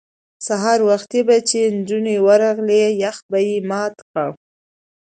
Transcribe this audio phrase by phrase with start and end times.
[0.47, 4.27] سهار وختي به چې نجونې ورغلې یخ به یې مات کړ.